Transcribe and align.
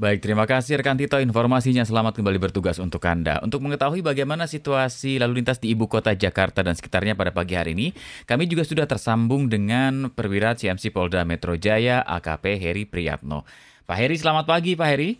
Baik, 0.00 0.24
terima 0.24 0.48
kasih 0.48 0.80
rekan 0.80 0.96
Tito 0.96 1.20
informasinya. 1.20 1.84
Selamat 1.84 2.16
kembali 2.16 2.40
bertugas 2.40 2.80
untuk 2.80 3.04
Anda. 3.04 3.36
Untuk 3.44 3.60
mengetahui 3.60 4.00
bagaimana 4.00 4.48
situasi 4.48 5.20
lalu 5.20 5.44
lintas 5.44 5.60
di 5.60 5.76
ibu 5.76 5.92
kota 5.92 6.16
Jakarta 6.16 6.64
dan 6.64 6.72
sekitarnya 6.72 7.12
pada 7.12 7.36
pagi 7.36 7.52
hari 7.52 7.76
ini, 7.76 7.92
kami 8.24 8.48
juga 8.48 8.64
sudah 8.64 8.88
tersambung 8.88 9.52
dengan 9.52 10.08
perwira 10.08 10.56
CMC 10.56 10.88
Polda 10.96 11.28
Metro 11.28 11.52
Jaya 11.52 12.00
AKP 12.00 12.56
Heri 12.56 12.88
Priyatno. 12.88 13.44
Pak 13.84 13.96
Heri, 14.00 14.16
selamat 14.16 14.48
pagi 14.48 14.72
Pak 14.72 14.88
Heri. 14.88 15.10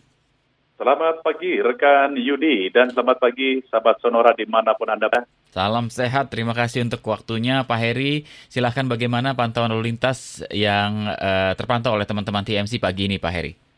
Selamat 0.81 1.21
pagi 1.21 1.61
rekan 1.61 2.17
Yudi 2.17 2.73
dan 2.73 2.89
selamat 2.89 3.21
pagi 3.21 3.61
sahabat 3.69 4.01
Sonora 4.01 4.33
di 4.33 4.49
mana 4.49 4.73
pun 4.73 4.89
Anda. 4.89 5.13
Salam 5.53 5.93
sehat, 5.93 6.33
terima 6.33 6.57
kasih 6.57 6.81
untuk 6.81 7.05
waktunya 7.05 7.69
Pak 7.69 7.77
Heri. 7.77 8.25
Silahkan 8.49 8.89
bagaimana 8.89 9.37
pantauan 9.37 9.77
lalu 9.77 9.93
lintas 9.93 10.41
yang 10.49 11.05
uh, 11.05 11.53
terpantau 11.53 11.93
oleh 11.93 12.09
teman-teman 12.09 12.41
TMC 12.41 12.81
pagi 12.81 13.05
ini 13.05 13.21
Pak 13.21 13.29
Heri. 13.29 13.69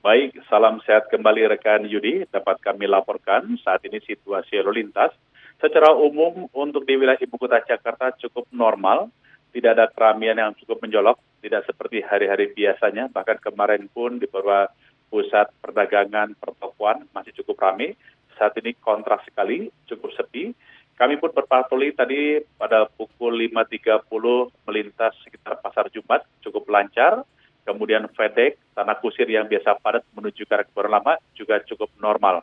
Baik, 0.00 0.32
salam 0.48 0.80
sehat 0.88 1.12
kembali 1.12 1.44
rekan 1.52 1.84
Yudi. 1.84 2.24
Dapat 2.24 2.64
kami 2.64 2.88
laporkan 2.88 3.60
saat 3.60 3.84
ini 3.84 4.00
situasi 4.00 4.56
lalu 4.56 4.80
lintas 4.80 5.12
secara 5.60 5.92
umum 5.92 6.48
untuk 6.56 6.88
di 6.88 6.96
wilayah 6.96 7.20
ibu 7.20 7.36
kota 7.36 7.60
Jakarta 7.60 8.08
cukup 8.16 8.48
normal. 8.48 9.12
Tidak 9.52 9.76
ada 9.76 9.92
keramaian 9.92 10.40
yang 10.40 10.56
cukup 10.56 10.80
menjolok, 10.80 11.20
tidak 11.44 11.68
seperti 11.68 12.00
hari-hari 12.00 12.48
biasanya. 12.48 13.12
Bahkan 13.12 13.44
kemarin 13.44 13.92
pun 13.92 14.16
di 14.16 14.24
beberapa 14.24 14.72
pusat 15.12 15.52
perdagangan 15.60 16.32
pertokoan 16.32 17.04
masih 17.12 17.36
cukup 17.36 17.60
ramai. 17.60 17.92
Saat 18.40 18.56
ini 18.56 18.72
kontras 18.80 19.20
sekali, 19.28 19.68
cukup 19.84 20.16
sepi. 20.16 20.56
Kami 20.96 21.20
pun 21.20 21.28
berpatroli 21.28 21.92
tadi 21.92 22.40
pada 22.56 22.88
pukul 22.88 23.36
5.30 23.36 24.08
melintas 24.64 25.12
sekitar 25.28 25.60
Pasar 25.60 25.92
Jumat, 25.92 26.24
cukup 26.40 26.64
lancar 26.72 27.20
kemudian 27.64 28.08
FedEx, 28.12 28.56
tanah 28.74 28.96
kusir 28.98 29.28
yang 29.28 29.46
biasa 29.46 29.78
padat 29.80 30.04
menuju 30.16 30.44
ke 30.46 30.52
arah 30.52 30.66
kebayoran 30.66 30.94
lama 31.00 31.14
juga 31.36 31.60
cukup 31.64 31.90
normal. 32.00 32.42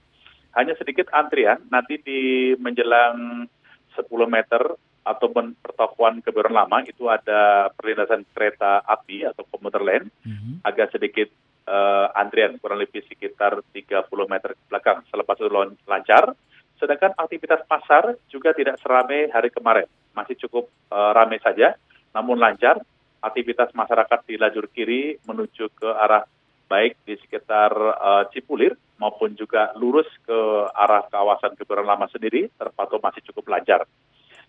Hanya 0.57 0.73
sedikit 0.79 1.11
antrian, 1.13 1.61
nanti 1.69 2.01
di 2.01 2.53
menjelang 2.57 3.45
10 3.93 4.05
meter 4.29 4.61
atau 5.07 5.27
pertokoan 5.31 6.19
kebayoran 6.19 6.55
lama 6.55 6.83
itu 6.83 7.07
ada 7.07 7.71
perlintasan 7.73 8.27
kereta 8.35 8.83
api 8.83 9.23
atau 9.23 9.47
komuter 9.47 9.79
lain, 9.79 10.11
mm-hmm. 10.11 10.67
agak 10.67 10.91
sedikit 10.91 11.31
uh, 11.63 12.11
antrian, 12.11 12.59
kurang 12.59 12.83
lebih 12.83 13.05
sekitar 13.07 13.63
30 13.71 14.03
meter 14.27 14.51
ke 14.51 14.63
belakang. 14.67 14.99
Selepas 15.07 15.39
itu 15.39 15.49
lancar, 15.87 16.35
sedangkan 16.75 17.15
aktivitas 17.15 17.63
pasar 17.65 18.19
juga 18.27 18.51
tidak 18.51 18.81
seramai 18.83 19.31
hari 19.31 19.47
kemarin, 19.47 19.87
masih 20.11 20.35
cukup 20.43 20.67
uh, 20.91 21.15
ramai 21.15 21.39
saja, 21.39 21.79
namun 22.11 22.35
lancar 22.35 22.83
aktivitas 23.21 23.73
masyarakat 23.73 24.19
di 24.27 24.35
lajur 24.37 24.69
kiri 24.69 25.17
menuju 25.25 25.73
ke 25.73 25.89
arah 25.89 26.23
baik 26.67 26.99
di 27.07 27.15
sekitar 27.17 27.71
uh, 27.73 28.23
Cipulir 28.29 28.75
maupun 28.99 29.33
juga 29.39 29.71
lurus 29.79 30.07
ke 30.27 30.39
arah 30.75 31.07
kawasan 31.07 31.55
Kebayoran 31.55 31.87
Lama 31.87 32.05
sendiri 32.11 32.51
terpantau 32.59 32.99
masih 32.99 33.23
cukup 33.31 33.47
lancar. 33.47 33.87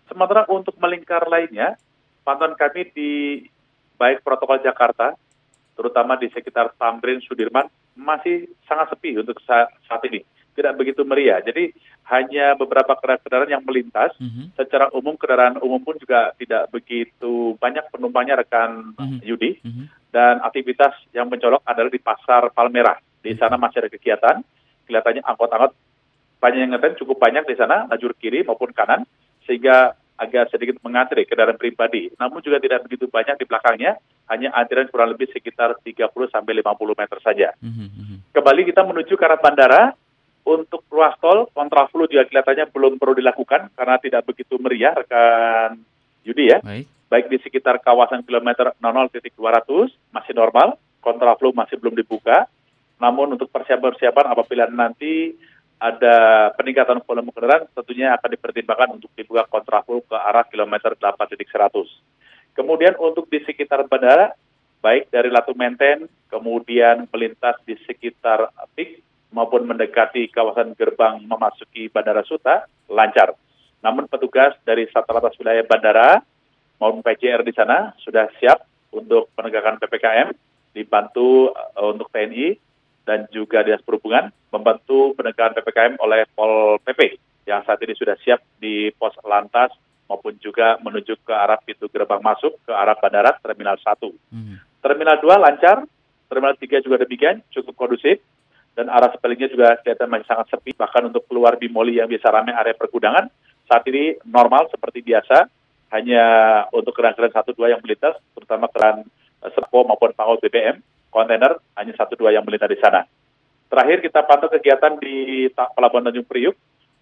Sementara 0.09 0.43
untuk 0.49 0.75
melingkar 0.81 1.29
lainnya, 1.29 1.77
pantauan 2.25 2.57
kami 2.57 2.89
di 2.91 3.11
baik 3.95 4.25
protokol 4.25 4.59
Jakarta, 4.59 5.13
terutama 5.77 6.17
di 6.17 6.27
sekitar 6.33 6.73
Tamrin, 6.75 7.21
Sudirman, 7.21 7.69
masih 7.93 8.49
sangat 8.65 8.95
sepi 8.95 9.21
untuk 9.21 9.37
saat, 9.45 9.69
saat 9.85 10.01
ini. 10.09 10.25
Tidak 10.59 10.75
begitu 10.75 11.07
meriah. 11.07 11.39
Jadi 11.39 11.71
hanya 12.11 12.59
beberapa 12.59 12.99
kendaraan 12.99 13.47
yang 13.47 13.63
melintas. 13.63 14.11
Mm-hmm. 14.19 14.59
Secara 14.59 14.91
umum 14.91 15.15
kendaraan 15.15 15.55
umum 15.63 15.79
pun 15.79 15.95
juga 15.95 16.35
tidak 16.35 16.67
begitu 16.67 17.55
banyak 17.55 17.87
penumpangnya 17.87 18.43
rekan 18.43 18.91
mm-hmm. 18.91 19.19
Yudi. 19.23 19.63
Mm-hmm. 19.63 19.85
Dan 20.11 20.43
aktivitas 20.43 20.99
yang 21.15 21.31
mencolok 21.31 21.63
adalah 21.63 21.87
di 21.87 22.01
pasar 22.03 22.51
Palmerah. 22.51 22.99
Di 23.23 23.39
sana 23.39 23.55
masih 23.55 23.87
ada 23.87 23.89
kegiatan. 23.95 24.43
Kelihatannya 24.83 25.23
angkot-angkot 25.23 25.71
banyak 26.39 26.59
yang 26.59 26.71
ngetem 26.75 26.99
cukup 26.99 27.19
banyak 27.19 27.43
di 27.47 27.55
sana, 27.59 27.87
lajur 27.91 28.15
kiri 28.15 28.47
maupun 28.47 28.71
kanan, 28.71 29.03
sehingga 29.43 29.95
agak 30.19 30.51
sedikit 30.51 30.79
mengantri 30.83 31.23
kendaraan 31.23 31.55
pribadi. 31.55 32.11
Namun 32.19 32.43
juga 32.43 32.59
tidak 32.59 32.87
begitu 32.87 33.07
banyak 33.07 33.39
di 33.39 33.45
belakangnya, 33.47 33.95
hanya 34.27 34.51
antrian 34.55 34.91
kurang 34.91 35.15
lebih 35.15 35.31
sekitar 35.31 35.79
30 35.79 36.11
sampai 36.31 36.59
50 36.59 36.99
meter 36.99 37.17
saja. 37.23 37.49
Mm-hmm. 37.59 38.35
Kembali 38.35 38.61
kita 38.67 38.81
menuju 38.83 39.13
ke 39.15 39.23
arah 39.23 39.39
bandara, 39.39 39.95
untuk 40.49 40.81
ruas 40.89 41.13
tol 41.21 41.45
kontraflow 41.53 42.09
juga 42.09 42.25
kelihatannya 42.25 42.73
belum 42.73 42.97
perlu 42.97 43.13
dilakukan 43.21 43.69
karena 43.77 43.95
tidak 44.01 44.25
begitu 44.25 44.57
meriah 44.57 44.97
rekan 44.97 45.77
Yudi 46.25 46.49
ya. 46.49 46.59
Baik. 46.65 46.85
Baik 47.09 47.25
di 47.29 47.37
sekitar 47.41 47.81
kawasan 47.81 48.21
kilometer 48.25 48.73
00.200 48.77 49.33
masih 50.13 50.33
normal, 50.33 50.77
kontraflow 51.01 51.53
masih 51.53 51.77
belum 51.77 51.97
dibuka. 51.97 52.45
Namun 53.01 53.33
untuk 53.37 53.49
persiapan-persiapan 53.49 54.25
apabila 54.29 54.69
nanti 54.69 55.33
ada 55.79 56.49
peningkatan 56.59 56.99
volume 57.07 57.31
kendaraan 57.31 57.65
tentunya 57.71 58.11
akan 58.13 58.29
dipertimbangkan 58.35 58.89
untuk 58.99 59.09
dibuka 59.15 59.47
kontraflow 59.47 60.03
ke 60.03 60.13
arah 60.13 60.45
kilometer 60.45 60.93
8.100. 60.99 62.53
Kemudian 62.53 62.93
untuk 62.99 63.31
di 63.31 63.39
sekitar 63.47 63.87
bandara, 63.87 64.35
baik 64.83 65.07
dari 65.07 65.31
Latu 65.31 65.55
Menten, 65.55 66.11
kemudian 66.27 67.07
melintas 67.07 67.55
di 67.63 67.79
sekitar 67.87 68.51
PIK, 68.75 69.08
maupun 69.29 69.65
mendekati 69.65 70.29
kawasan 70.33 70.73
gerbang 70.73 71.21
memasuki 71.21 71.89
Bandara 71.89 72.25
Suta 72.25 72.65
lancar. 72.89 73.33
Namun 73.79 74.09
petugas 74.09 74.57
dari 74.65 74.89
Satlantas 74.89 75.37
Wilayah 75.37 75.63
Bandara 75.63 76.19
maupun 76.81 77.05
PJR 77.05 77.45
di 77.45 77.53
sana 77.53 77.93
sudah 78.01 78.27
siap 78.41 78.65
untuk 78.89 79.29
penegakan 79.37 79.77
PPKM, 79.77 80.33
dibantu 80.73 81.53
uh, 81.53 81.93
untuk 81.93 82.09
TNI 82.09 82.57
dan 83.05 83.29
juga 83.29 83.61
Dinas 83.61 83.85
Perhubungan 83.85 84.33
membantu 84.49 85.13
penegakan 85.13 85.57
PPKM 85.61 85.93
oleh 86.01 86.25
Pol 86.33 86.81
PP 86.81 87.17
yang 87.49 87.65
saat 87.65 87.81
ini 87.81 87.97
sudah 87.97 88.13
siap 88.21 88.45
di 88.61 88.93
pos 88.93 89.17
lantas 89.25 89.73
maupun 90.05 90.37
juga 90.37 90.77
menuju 90.81 91.17
ke 91.25 91.33
arah 91.33 91.57
pintu 91.61 91.89
gerbang 91.89 92.21
masuk 92.21 92.57
ke 92.65 92.73
arah 92.73 92.93
bandara 92.97 93.33
Terminal 93.41 93.77
1. 93.81 93.89
Hmm. 94.29 94.57
Terminal 94.81 95.17
2 95.17 95.25
lancar, 95.37 95.77
Terminal 96.29 96.57
3 96.57 96.85
juga 96.85 97.01
demikian, 97.01 97.41
cukup 97.49 97.73
kondusif 97.73 98.21
dan 98.79 98.87
arah 98.87 99.11
sebaliknya 99.11 99.51
juga 99.51 99.75
kelihatan 99.83 100.07
masih 100.07 100.23
sangat 100.31 100.55
sepi. 100.55 100.71
Bahkan 100.71 101.11
untuk 101.11 101.27
keluar 101.27 101.59
di 101.59 101.67
Moli 101.67 101.99
yang 101.99 102.07
biasa 102.07 102.31
ramai 102.31 102.55
area 102.55 102.71
pergudangan, 102.79 103.27
saat 103.67 103.83
ini 103.91 104.15
normal 104.23 104.71
seperti 104.71 105.03
biasa. 105.03 105.51
Hanya 105.91 106.23
untuk 106.71 106.95
keran-keran 106.95 107.33
satu 107.33 107.51
dua 107.51 107.75
yang 107.75 107.81
melintas, 107.83 108.15
terutama 108.37 108.69
keran 108.69 109.03
uh, 109.41 109.49
Serpo 109.51 109.83
maupun 109.83 110.13
pangau 110.13 110.37
BBM, 110.37 110.79
kontainer 111.09 111.57
hanya 111.75 111.97
satu 111.97 112.13
dua 112.13 112.29
yang 112.29 112.45
melintas 112.45 112.69
di 112.69 112.77
sana. 112.77 113.03
Terakhir 113.67 113.97
kita 114.05 114.21
pantau 114.21 114.53
kegiatan 114.53 115.01
di 115.01 115.49
Pelabuhan 115.49 116.05
Tanjung 116.05 116.29
Priuk, 116.29 116.53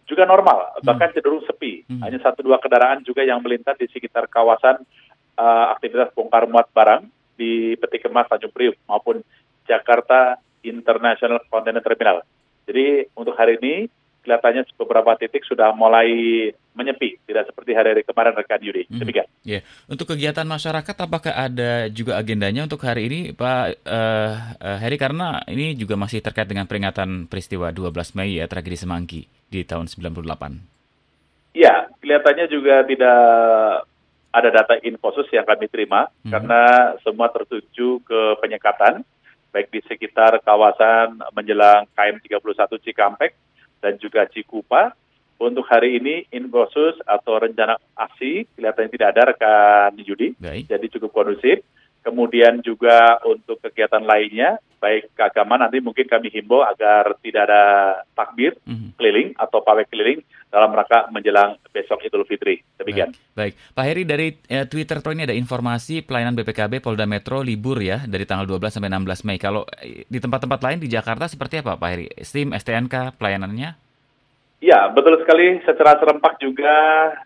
juga 0.08 0.24
normal, 0.24 0.80
hmm. 0.80 0.88
bahkan 0.88 1.12
cenderung 1.12 1.44
sepi. 1.44 1.84
Hmm. 1.84 2.00
Hanya 2.00 2.24
satu 2.24 2.42
dua 2.48 2.64
kendaraan 2.64 3.04
juga 3.04 3.28
yang 3.28 3.44
melintas 3.44 3.76
di 3.76 3.92
sekitar 3.92 4.32
kawasan 4.32 4.80
uh, 5.36 5.66
aktivitas 5.76 6.16
bongkar 6.16 6.48
muat 6.48 6.72
barang 6.72 7.04
di 7.36 7.76
Peti 7.76 8.02
Kemas 8.02 8.32
Tanjung 8.32 8.56
Priuk 8.56 8.80
maupun 8.88 9.20
Jakarta 9.68 10.40
International 10.68 11.42
Container 11.48 11.84
Terminal. 11.84 12.24
Jadi 12.68 13.08
untuk 13.16 13.34
hari 13.40 13.56
ini 13.64 13.76
kelihatannya 14.28 14.68
beberapa 14.76 15.16
titik 15.16 15.48
sudah 15.48 15.72
mulai 15.72 16.12
menyepi, 16.76 17.16
tidak 17.24 17.48
seperti 17.48 17.72
hari-hari 17.72 18.04
kemarin 18.04 18.36
rekan 18.36 18.60
Yudi. 18.60 18.84
Hmm. 18.92 19.00
Demikian. 19.00 19.24
Ya, 19.48 19.64
untuk 19.88 20.12
kegiatan 20.12 20.44
masyarakat 20.44 20.96
apakah 21.00 21.32
ada 21.32 21.88
juga 21.88 22.20
agendanya 22.20 22.68
untuk 22.68 22.84
hari 22.84 23.08
ini, 23.08 23.20
Pak 23.32 23.88
uh, 23.88 24.34
uh, 24.60 24.78
Heri? 24.84 25.00
Karena 25.00 25.40
ini 25.48 25.80
juga 25.80 25.96
masih 25.96 26.20
terkait 26.20 26.52
dengan 26.52 26.68
peringatan 26.68 27.32
peristiwa 27.32 27.72
12 27.72 28.20
Mei 28.20 28.44
ya 28.44 28.52
tragedi 28.52 28.76
Semanggi 28.76 29.24
di 29.48 29.64
tahun 29.64 29.88
98. 29.88 31.56
Iya, 31.56 31.90
kelihatannya 32.04 32.46
juga 32.52 32.84
tidak 32.84 33.20
ada 34.30 34.50
data 34.54 34.76
infosus 34.84 35.26
yang 35.34 35.48
kami 35.48 35.66
terima 35.72 36.12
hmm. 36.12 36.30
karena 36.30 36.62
semua 37.02 37.32
tertuju 37.32 38.04
ke 38.04 38.20
penyekatan 38.44 39.02
baik 39.52 39.72
di 39.72 39.80
sekitar 39.86 40.40
kawasan 40.44 41.20
menjelang 41.34 41.88
KM 41.96 42.20
31 42.24 42.84
Cikampek 42.84 43.32
dan 43.80 43.96
juga 43.98 44.26
Cikupa. 44.30 44.94
Untuk 45.38 45.70
hari 45.70 46.02
ini 46.02 46.26
infosus 46.34 46.98
atau 47.06 47.38
rencana 47.38 47.78
aksi 47.94 48.50
kelihatannya 48.58 48.90
tidak 48.90 49.10
ada 49.14 49.22
rekan 49.30 49.94
Yudi, 50.02 50.34
Baik. 50.34 50.66
jadi 50.66 50.86
cukup 50.98 51.14
kondusif. 51.14 51.62
Kemudian 52.08 52.64
juga 52.64 53.20
untuk 53.28 53.60
kegiatan 53.60 54.00
lainnya, 54.00 54.64
baik 54.80 55.12
keagamaan 55.12 55.68
nanti 55.68 55.84
mungkin 55.84 56.08
kami 56.08 56.32
himbau 56.32 56.64
agar 56.64 57.20
tidak 57.20 57.52
ada 57.52 57.64
takbir 58.16 58.56
mm-hmm. 58.64 58.96
keliling 58.96 59.36
atau 59.36 59.60
pawai 59.60 59.84
keliling 59.92 60.24
dalam 60.48 60.72
rangka 60.72 61.12
menjelang 61.12 61.60
besok 61.76 62.00
Idul 62.08 62.24
Fitri. 62.24 62.64
Demikian. 62.80 63.12
Baik, 63.36 63.60
Baik. 63.60 63.76
Pak 63.76 63.84
Heri 63.84 64.04
dari 64.08 64.28
eh, 64.48 64.64
Twitter 64.72 65.04
Pro 65.04 65.12
ini 65.12 65.28
ada 65.28 65.36
informasi 65.36 66.00
pelayanan 66.08 66.40
BPKB 66.40 66.80
Polda 66.80 67.04
Metro 67.04 67.44
libur 67.44 67.84
ya 67.84 68.00
dari 68.08 68.24
tanggal 68.24 68.48
12 68.48 68.80
sampai 68.80 68.88
16 68.88 69.28
Mei. 69.28 69.36
Kalau 69.36 69.68
eh, 69.84 70.08
di 70.08 70.24
tempat-tempat 70.24 70.64
lain 70.64 70.80
di 70.80 70.88
Jakarta 70.88 71.28
seperti 71.28 71.60
apa 71.60 71.76
Pak 71.76 71.90
Heri? 71.92 72.08
STIM, 72.24 72.56
STNK 72.56 73.20
pelayanannya? 73.20 73.76
Ya, 74.64 74.88
betul 74.90 75.20
sekali. 75.20 75.60
Secara 75.68 76.00
serempak 76.00 76.40
juga 76.40 76.72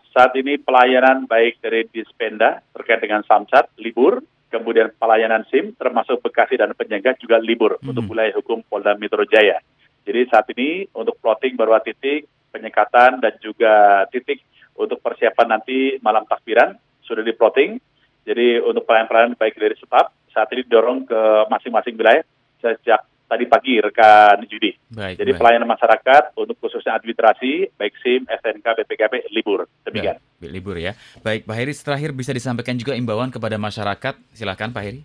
saat 0.09 0.33
ini 0.33 0.57
pelayanan 0.57 1.29
baik 1.29 1.61
dari 1.61 1.85
Dispenda 1.87 2.59
terkait 2.73 2.99
dengan 2.99 3.21
Samsat 3.23 3.71
libur 3.77 4.25
kemudian 4.51 4.91
pelayanan 4.99 5.47
SIM 5.47 5.71
termasuk 5.79 6.19
Bekasi 6.19 6.59
dan 6.59 6.75
Penyangga 6.75 7.15
juga 7.15 7.39
libur 7.39 7.79
hmm. 7.79 7.89
untuk 7.95 8.03
wilayah 8.11 8.35
hukum 8.35 8.59
Polda 8.67 8.99
Metro 8.99 9.23
Jaya. 9.23 9.63
Jadi 10.03 10.27
saat 10.27 10.45
ini 10.51 10.85
untuk 10.91 11.17
plotting 11.23 11.55
baru 11.55 11.79
titik, 11.79 12.27
penyekatan 12.51 13.23
dan 13.23 13.33
juga 13.39 14.03
titik 14.11 14.43
untuk 14.75 14.99
persiapan 14.99 15.57
nanti 15.57 15.97
malam 16.03 16.27
takbiran 16.27 16.75
sudah 17.05 17.23
di 17.23 17.31
plotting. 17.31 17.79
Jadi 18.27 18.61
untuk 18.61 18.85
pelayanan-pelayanan 18.85 19.39
baik 19.39 19.57
dari 19.57 19.73
staf 19.79 20.13
saat 20.29 20.51
ini 20.53 20.67
didorong 20.67 21.07
ke 21.07 21.21
masing-masing 21.49 21.97
wilayah 21.97 22.21
sejak 22.61 23.01
tadi 23.31 23.47
pagi 23.47 23.79
rekan 23.79 24.43
Judi. 24.43 24.75
Baik, 24.91 25.23
Jadi 25.23 25.31
baik. 25.31 25.39
pelayanan 25.39 25.69
masyarakat 25.71 26.23
untuk 26.35 26.59
khususnya 26.59 26.99
administrasi, 26.99 27.71
baik 27.79 27.95
SIM, 28.03 28.27
SNK, 28.27 28.83
BPKB 28.83 29.31
libur. 29.31 29.71
Demikian. 29.87 30.19
Ya, 30.19 30.49
libur 30.51 30.75
ya. 30.75 30.91
Baik, 31.23 31.47
Pak 31.47 31.55
Heri, 31.55 31.71
terakhir 31.71 32.11
bisa 32.11 32.35
disampaikan 32.35 32.75
juga 32.75 32.91
imbauan 32.91 33.31
kepada 33.31 33.55
masyarakat. 33.55 34.19
Silakan 34.35 34.75
Pak 34.75 34.83
Heri. 34.83 35.01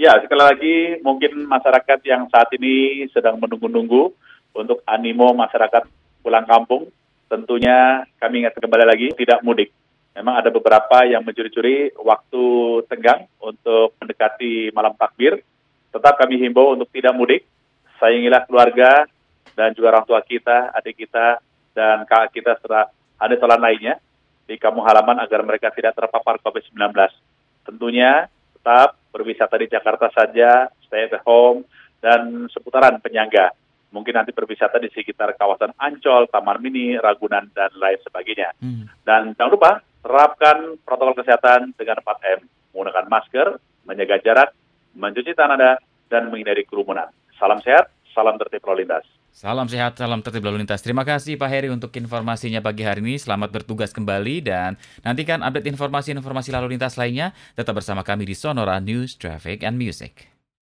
Ya, 0.00 0.16
sekali 0.24 0.42
lagi 0.42 0.76
mungkin 1.04 1.44
masyarakat 1.44 2.00
yang 2.08 2.26
saat 2.32 2.48
ini 2.56 3.04
sedang 3.12 3.36
menunggu-nunggu 3.36 4.10
untuk 4.56 4.80
animo 4.88 5.30
masyarakat 5.36 5.84
pulang 6.24 6.48
kampung, 6.48 6.88
tentunya 7.28 8.08
kami 8.16 8.42
ingat 8.42 8.56
kembali 8.56 8.86
lagi 8.88 9.12
tidak 9.14 9.44
mudik. 9.44 9.70
Memang 10.14 10.40
ada 10.40 10.50
beberapa 10.50 11.04
yang 11.04 11.26
mencuri-curi 11.26 11.94
waktu 11.98 12.42
tenggang 12.86 13.26
untuk 13.42 13.98
mendekati 13.98 14.70
malam 14.70 14.94
takbir, 14.94 15.42
Tetap 15.94 16.18
kami 16.18 16.42
himbau 16.42 16.74
untuk 16.74 16.90
tidak 16.90 17.14
mudik, 17.14 17.46
sayangilah 18.02 18.42
keluarga 18.50 19.06
dan 19.54 19.70
juga 19.78 19.94
orang 19.94 20.06
tua 20.10 20.18
kita, 20.26 20.74
adik 20.74 21.06
kita, 21.06 21.38
dan 21.70 22.02
kakak 22.02 22.34
kita 22.34 22.52
serta 22.58 22.90
adik 23.22 23.38
tolan 23.38 23.62
lainnya 23.62 24.02
di 24.44 24.58
kampung 24.58 24.82
halaman 24.82 25.22
agar 25.22 25.46
mereka 25.46 25.70
tidak 25.70 25.94
terpapar 25.94 26.42
COVID-19. 26.42 26.90
Tentunya 27.62 28.26
tetap 28.58 28.98
berwisata 29.14 29.54
di 29.54 29.70
Jakarta 29.70 30.10
saja, 30.10 30.66
stay 30.84 31.06
at 31.06 31.22
home, 31.22 31.62
dan 32.02 32.50
seputaran 32.50 32.98
penyangga. 32.98 33.54
Mungkin 33.94 34.10
nanti 34.10 34.34
berwisata 34.34 34.82
di 34.82 34.90
sekitar 34.90 35.38
kawasan 35.38 35.70
Ancol, 35.78 36.26
Taman 36.26 36.58
Mini, 36.58 36.98
Ragunan, 36.98 37.46
dan 37.54 37.70
lain 37.78 38.02
sebagainya. 38.02 38.50
Hmm. 38.58 38.90
Dan 39.06 39.38
jangan 39.38 39.52
lupa, 39.54 39.70
terapkan 40.02 40.74
protokol 40.82 41.22
kesehatan 41.22 41.78
dengan 41.78 42.02
4M. 42.02 42.42
Menggunakan 42.74 43.06
masker, 43.06 43.48
menjaga 43.86 44.16
jarak, 44.18 44.50
mencuci 44.94 45.34
tangan 45.34 45.78
dan 46.08 46.30
menghindari 46.30 46.64
kerumunan. 46.66 47.10
Salam 47.36 47.58
sehat, 47.60 47.90
salam 48.14 48.38
tertib 48.38 48.62
lalu 48.64 48.86
lintas. 48.86 49.04
Salam 49.34 49.66
sehat, 49.66 49.98
salam 49.98 50.22
tertib 50.22 50.46
lalu 50.46 50.62
lintas. 50.62 50.78
Terima 50.78 51.02
kasih 51.02 51.34
Pak 51.34 51.50
Heri 51.50 51.66
untuk 51.66 51.90
informasinya 51.98 52.62
pagi 52.62 52.86
hari 52.86 53.02
ini. 53.02 53.18
Selamat 53.18 53.50
bertugas 53.50 53.90
kembali 53.90 54.46
dan 54.46 54.78
nantikan 55.02 55.42
update 55.42 55.66
informasi-informasi 55.74 56.54
lalu 56.54 56.78
lintas 56.78 56.94
lainnya. 56.94 57.34
Tetap 57.58 57.74
bersama 57.74 58.06
kami 58.06 58.30
di 58.30 58.38
Sonora 58.38 58.78
News, 58.78 59.18
Traffic, 59.18 59.66
and 59.66 59.74
Music. 59.74 60.33